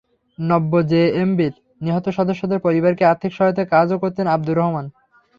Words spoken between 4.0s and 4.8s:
করতেন আবদুর